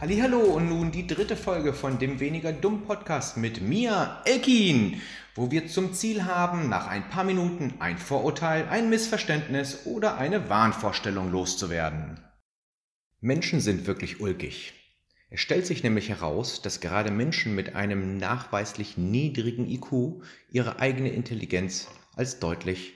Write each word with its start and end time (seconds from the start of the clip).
Hallo 0.00 0.38
und 0.38 0.68
nun 0.68 0.92
die 0.92 1.08
dritte 1.08 1.34
Folge 1.34 1.72
von 1.72 1.98
dem 1.98 2.20
weniger 2.20 2.52
dumm 2.52 2.84
Podcast 2.84 3.36
mit 3.36 3.60
mir, 3.60 4.22
Elkin, 4.26 5.02
wo 5.34 5.50
wir 5.50 5.66
zum 5.66 5.92
Ziel 5.92 6.24
haben, 6.24 6.68
nach 6.68 6.86
ein 6.86 7.08
paar 7.10 7.24
Minuten 7.24 7.74
ein 7.80 7.98
Vorurteil, 7.98 8.68
ein 8.68 8.90
Missverständnis 8.90 9.86
oder 9.86 10.16
eine 10.16 10.48
Wahnvorstellung 10.48 11.32
loszuwerden. 11.32 12.20
Menschen 13.20 13.60
sind 13.60 13.88
wirklich 13.88 14.20
ulkig. 14.20 14.72
Es 15.30 15.40
stellt 15.40 15.66
sich 15.66 15.82
nämlich 15.82 16.10
heraus, 16.10 16.62
dass 16.62 16.78
gerade 16.78 17.10
Menschen 17.10 17.56
mit 17.56 17.74
einem 17.74 18.18
nachweislich 18.18 18.98
niedrigen 18.98 19.68
IQ 19.68 20.22
ihre 20.52 20.78
eigene 20.78 21.10
Intelligenz 21.10 21.88
als 22.14 22.38
deutlich 22.38 22.92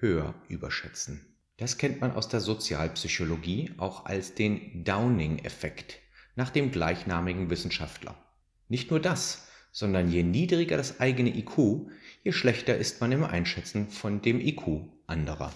höher 0.00 0.34
überschätzen. 0.48 1.24
Das 1.56 1.78
kennt 1.78 2.00
man 2.00 2.10
aus 2.10 2.28
der 2.28 2.40
Sozialpsychologie 2.40 3.70
auch 3.78 4.06
als 4.06 4.34
den 4.34 4.82
Downing-Effekt 4.82 6.00
nach 6.36 6.50
dem 6.50 6.70
gleichnamigen 6.70 7.50
Wissenschaftler. 7.50 8.14
Nicht 8.68 8.90
nur 8.90 9.00
das, 9.00 9.48
sondern 9.72 10.10
je 10.10 10.22
niedriger 10.22 10.76
das 10.76 11.00
eigene 11.00 11.36
IQ, 11.36 11.90
je 12.22 12.32
schlechter 12.32 12.76
ist 12.76 13.00
man 13.00 13.12
im 13.12 13.24
Einschätzen 13.24 13.88
von 13.90 14.22
dem 14.22 14.40
IQ 14.40 14.88
anderer. 15.06 15.52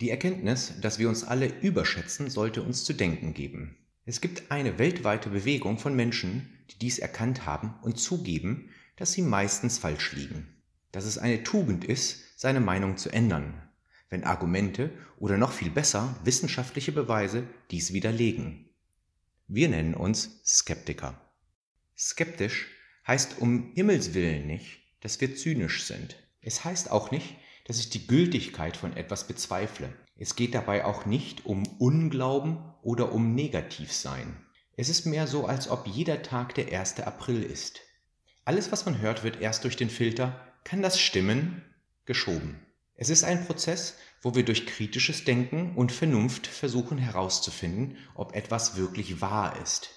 Die 0.00 0.10
Erkenntnis, 0.10 0.74
dass 0.80 0.98
wir 0.98 1.08
uns 1.08 1.24
alle 1.24 1.52
überschätzen, 1.60 2.30
sollte 2.30 2.62
uns 2.62 2.84
zu 2.84 2.92
denken 2.92 3.34
geben. 3.34 3.76
Es 4.04 4.20
gibt 4.20 4.50
eine 4.50 4.78
weltweite 4.78 5.28
Bewegung 5.28 5.78
von 5.78 5.94
Menschen, 5.96 6.48
die 6.70 6.78
dies 6.78 6.98
erkannt 6.98 7.46
haben 7.46 7.74
und 7.82 7.98
zugeben, 7.98 8.70
dass 8.96 9.12
sie 9.12 9.22
meistens 9.22 9.78
falsch 9.78 10.12
liegen. 10.12 10.48
Dass 10.92 11.04
es 11.04 11.18
eine 11.18 11.42
Tugend 11.42 11.84
ist, 11.84 12.38
seine 12.38 12.60
Meinung 12.60 12.96
zu 12.96 13.10
ändern, 13.10 13.60
wenn 14.08 14.24
Argumente 14.24 14.90
oder 15.18 15.36
noch 15.36 15.52
viel 15.52 15.70
besser 15.70 16.16
wissenschaftliche 16.24 16.92
Beweise 16.92 17.42
dies 17.70 17.92
widerlegen. 17.92 18.67
Wir 19.50 19.70
nennen 19.70 19.94
uns 19.94 20.42
Skeptiker. 20.44 21.18
Skeptisch 21.96 22.66
heißt 23.06 23.38
um 23.38 23.72
Himmels 23.74 24.12
willen 24.12 24.46
nicht, 24.46 24.80
dass 25.00 25.18
wir 25.22 25.34
zynisch 25.36 25.84
sind. 25.84 26.16
Es 26.42 26.64
heißt 26.64 26.90
auch 26.90 27.10
nicht, 27.10 27.34
dass 27.64 27.78
ich 27.78 27.88
die 27.88 28.06
Gültigkeit 28.06 28.76
von 28.76 28.94
etwas 28.94 29.26
bezweifle. 29.26 29.90
Es 30.16 30.36
geht 30.36 30.54
dabei 30.54 30.84
auch 30.84 31.06
nicht 31.06 31.46
um 31.46 31.66
Unglauben 31.78 32.58
oder 32.82 33.10
um 33.10 33.34
Negativsein. 33.34 34.36
Es 34.76 34.90
ist 34.90 35.06
mehr 35.06 35.26
so, 35.26 35.46
als 35.46 35.70
ob 35.70 35.86
jeder 35.86 36.22
Tag 36.22 36.54
der 36.54 36.78
1. 36.78 37.00
April 37.00 37.42
ist. 37.42 37.80
Alles, 38.44 38.70
was 38.70 38.84
man 38.84 39.00
hört, 39.00 39.24
wird 39.24 39.40
erst 39.40 39.64
durch 39.64 39.76
den 39.76 39.88
Filter, 39.90 40.46
kann 40.64 40.82
das 40.82 41.00
stimmen, 41.00 41.64
geschoben. 42.04 42.60
Es 43.00 43.10
ist 43.10 43.22
ein 43.22 43.46
Prozess, 43.46 43.94
wo 44.22 44.34
wir 44.34 44.44
durch 44.44 44.66
kritisches 44.66 45.24
Denken 45.24 45.76
und 45.76 45.92
Vernunft 45.92 46.48
versuchen 46.48 46.98
herauszufinden, 46.98 47.96
ob 48.16 48.34
etwas 48.34 48.74
wirklich 48.76 49.20
wahr 49.20 49.56
ist. 49.62 49.90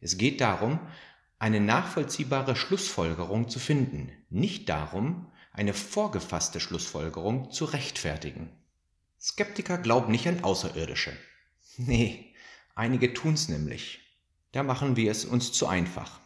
Es 0.00 0.16
geht 0.16 0.40
darum, 0.40 0.80
eine 1.38 1.60
nachvollziehbare 1.60 2.56
Schlussfolgerung 2.56 3.50
zu 3.50 3.58
finden, 3.58 4.10
nicht 4.30 4.70
darum, 4.70 5.30
eine 5.52 5.74
vorgefasste 5.74 6.58
Schlussfolgerung 6.58 7.50
zu 7.50 7.66
rechtfertigen. 7.66 8.50
Skeptiker 9.20 9.76
glauben 9.76 10.10
nicht 10.10 10.26
an 10.26 10.42
Außerirdische. 10.42 11.12
Nee, 11.76 12.34
einige 12.74 13.12
tun's 13.12 13.50
nämlich. 13.50 14.00
Da 14.52 14.62
machen 14.62 14.96
wir 14.96 15.10
es 15.10 15.26
uns 15.26 15.52
zu 15.52 15.66
einfach. 15.66 16.18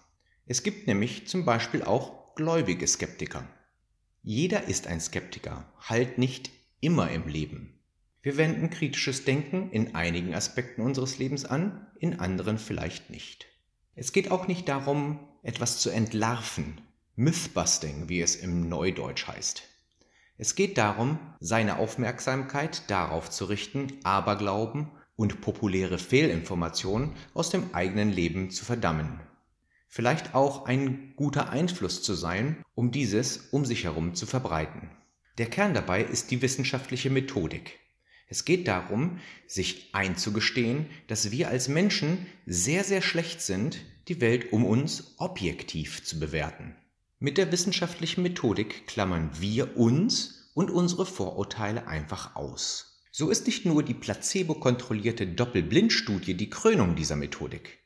Es 0.47 0.63
gibt 0.63 0.87
nämlich 0.87 1.27
zum 1.27 1.45
Beispiel 1.45 1.83
auch 1.83 2.37
gläubige 2.37 2.87
Skeptiker. 2.87 3.45
Jeder 4.25 4.69
ist 4.69 4.87
ein 4.87 5.01
Skeptiker, 5.01 5.65
halt 5.81 6.17
nicht 6.17 6.51
immer 6.81 7.11
im 7.11 7.27
Leben. 7.27 7.81
Wir 8.23 8.37
wenden 8.37 8.71
kritisches 8.71 9.25
Denken 9.25 9.71
in 9.73 9.97
einigen 9.97 10.33
Aspekten 10.33 10.83
unseres 10.83 11.19
Lebens 11.19 11.45
an, 11.45 11.89
in 11.99 12.21
anderen 12.21 12.59
vielleicht 12.59 13.11
nicht. 13.11 13.47
Es 13.97 14.13
geht 14.13 14.31
auch 14.31 14.47
nicht 14.47 14.69
darum, 14.69 15.19
etwas 15.43 15.81
zu 15.81 15.91
entlarven, 15.91 16.81
Mythbusting, 17.17 18.09
wie 18.09 18.21
es 18.21 18.37
im 18.37 18.69
Neudeutsch 18.69 19.27
heißt. 19.27 19.65
Es 20.39 20.55
geht 20.55 20.79
darum, 20.79 21.19
seine 21.41 21.79
Aufmerksamkeit 21.79 22.89
darauf 22.89 23.29
zu 23.29 23.47
richten, 23.47 23.89
Aberglauben 24.05 24.89
und 25.17 25.41
populäre 25.41 25.99
Fehlinformationen 25.99 27.17
aus 27.35 27.51
dem 27.51 27.75
eigenen 27.75 28.13
Leben 28.13 28.51
zu 28.51 28.65
verdammen 28.65 29.21
vielleicht 29.93 30.35
auch 30.35 30.65
ein 30.65 31.13
guter 31.17 31.51
Einfluss 31.51 32.03
zu 32.03 32.15
sein, 32.15 32.65
um 32.75 32.93
dieses 32.93 33.49
um 33.51 33.67
sich 33.67 33.85
herum 33.85 34.15
zu 34.15 34.25
verbreiten. 34.25 34.91
Der 35.37 35.51
Kern 35.51 35.75
dabei 35.75 36.03
ist 36.03 36.31
die 36.31 36.41
wissenschaftliche 36.41 37.11
Methodik. 37.11 37.79
Es 38.27 38.47
geht 38.47 38.69
darum, 38.69 39.19
sich 39.47 39.91
einzugestehen, 39.95 40.87
dass 41.09 41.31
wir 41.31 41.49
als 41.49 41.69
Menschen 41.69 42.27
sehr, 42.47 42.85
sehr 42.85 43.03
schlecht 43.03 43.43
sind, 43.43 43.81
die 44.09 44.23
Welt 44.23 44.55
um 44.55 44.65
uns 44.65 45.15
objektiv 45.19 46.03
zu 46.03 46.19
bewerten. 46.19 46.75
Mit 47.19 47.37
der 47.37 47.53
wissenschaftlichen 47.53 48.23
Methodik 48.23 48.87
klammern 48.87 49.29
wir 49.41 49.77
uns 49.77 50.51
und 50.55 50.71
unsere 50.71 51.05
Vorurteile 51.05 51.87
einfach 51.87 52.35
aus. 52.35 53.03
So 53.11 53.29
ist 53.29 53.47
nicht 53.47 53.67
nur 53.67 53.83
die 53.83 53.93
placebo-kontrollierte 53.93 55.27
Doppelblindstudie 55.27 56.33
die 56.33 56.49
Krönung 56.49 56.97
dieser 56.97 57.17
Methodik. 57.17 57.82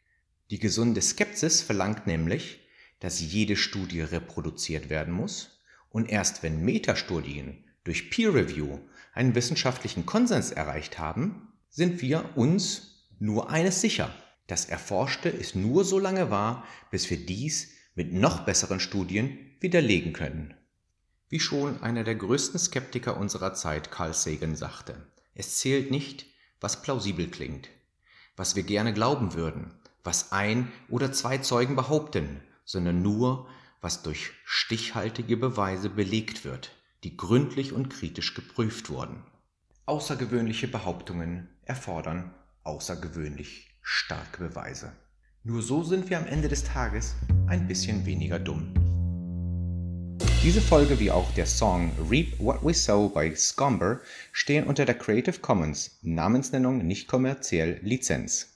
Die 0.51 0.59
gesunde 0.59 1.03
Skepsis 1.03 1.61
verlangt 1.61 2.07
nämlich, 2.07 2.61
dass 3.01 3.21
jede 3.21 3.57
Studie 3.57 4.01
reproduziert 4.01 4.89
werden 4.89 5.13
muss 5.13 5.61
und 5.91 6.09
erst 6.09 6.43
wenn 6.43 6.65
Metastudien 6.65 7.65
durch 7.85 8.11
Peer 8.11 8.35
Review 8.35 8.79
einen 9.13 9.35
wissenschaftlichen 9.35 10.07
Konsens 10.07 10.51
erreicht 10.53 10.99
haben, 10.99 11.53
sind 11.69 12.01
wir 12.01 12.37
uns 12.37 13.09
nur 13.19 13.51
eines 13.51 13.81
sicher. 13.81 14.15
Das 14.47 14.67
Erforschte 14.67 15.29
ist 15.29 15.57
nur 15.57 15.85
so 15.85 15.99
lange 15.99 16.31
wahr, 16.31 16.65
bis 16.91 17.11
wir 17.11 17.25
dies 17.25 17.73
mit 17.95 18.13
noch 18.13 18.45
besseren 18.45 18.79
Studien 18.79 19.39
widerlegen 19.61 20.13
können. 20.13 20.55
Wie 21.29 21.41
schon 21.41 21.83
einer 21.83 22.05
der 22.05 22.15
größten 22.15 22.61
Skeptiker 22.61 23.17
unserer 23.17 23.55
Zeit, 23.55 23.91
Carl 23.91 24.15
Sagan, 24.15 24.55
sagte, 24.55 25.11
es 25.35 25.59
zählt 25.59 25.91
nicht, 25.91 26.27
was 26.61 26.83
plausibel 26.83 27.29
klingt, 27.29 27.69
was 28.37 28.55
wir 28.55 28.63
gerne 28.63 28.93
glauben 28.95 29.35
würden, 29.35 29.73
was 30.07 30.33
ein 30.33 30.73
oder 30.89 31.13
zwei 31.13 31.39
Zeugen 31.39 31.77
behaupten, 31.77 32.41
sondern 32.65 33.03
nur, 33.03 33.47
was 33.81 34.03
durch 34.03 34.31
stichhaltige 34.45 35.37
Beweise 35.37 35.91
belegt 35.91 36.45
wird, 36.45 36.71
die 37.05 37.17
gründlich 37.17 37.73
und 37.73 37.91
kritisch 37.91 38.35
geprüft 38.35 38.89
wurden. 38.89 39.23
Außergewöhnliche 39.85 40.69
Behauptungen 40.69 41.49
erfordern 41.65 42.33
außergewöhnlich 42.65 43.69
starke 43.83 44.49
Beweise. 44.49 44.93
Nur 45.45 45.63
so 45.63 45.85
sind 45.85 46.11
wir 46.11 46.19
am 46.19 46.27
Ende 46.27 46.49
des 46.49 46.65
Tages 46.65 47.15
ein 47.47 47.69
bisschen 47.69 48.05
weniger 48.05 48.41
dumm. 48.41 48.75
Diese 50.43 50.61
Folge 50.61 50.99
wie 50.99 51.11
auch 51.11 51.33
der 51.35 51.47
Song 51.47 51.93
Reap 52.11 52.39
What 52.41 52.65
We 52.65 52.75
Sow 52.75 53.09
bei 53.09 53.35
Scomber 53.35 54.01
stehen 54.33 54.67
unter 54.67 54.85
der 54.85 54.97
Creative 54.97 55.39
Commons 55.39 55.99
Namensnennung 56.03 56.79
nicht 56.87 57.07
kommerziell 57.09 57.79
Lizenz. 57.83 58.53